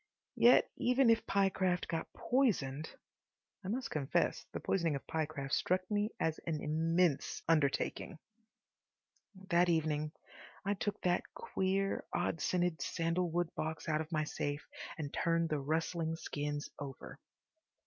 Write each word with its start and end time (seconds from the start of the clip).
Yet 0.37 0.67
even 0.77 1.11
if 1.11 1.27
Pyecraft 1.27 1.87
got 1.87 2.11
poisoned— 2.13 2.89
I 3.63 3.67
must 3.67 3.91
confess 3.91 4.47
the 4.51 4.59
poisoning 4.59 4.95
of 4.95 5.05
Pyecraft 5.05 5.53
struck 5.53 5.81
me 5.91 6.09
as 6.19 6.39
an 6.47 6.59
immense 6.59 7.43
undertaking. 7.47 8.17
That 9.49 9.69
evening 9.69 10.11
I 10.65 10.73
took 10.73 10.99
that 11.01 11.31
queer, 11.35 12.03
odd 12.11 12.41
scented 12.41 12.81
sandalwood 12.81 13.53
box 13.53 13.87
out 13.87 14.01
of 14.01 14.11
my 14.11 14.23
safe 14.23 14.67
and 14.97 15.13
turned 15.13 15.49
the 15.49 15.59
rustling 15.59 16.15
skins 16.15 16.67
over. 16.79 17.19